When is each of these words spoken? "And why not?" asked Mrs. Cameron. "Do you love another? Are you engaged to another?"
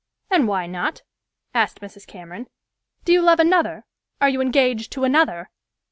"And 0.31 0.47
why 0.47 0.65
not?" 0.65 1.03
asked 1.53 1.79
Mrs. 1.79 2.07
Cameron. 2.07 2.47
"Do 3.05 3.13
you 3.13 3.21
love 3.21 3.39
another? 3.39 3.85
Are 4.19 4.29
you 4.29 4.41
engaged 4.41 4.91
to 4.93 5.03
another?" 5.03 5.51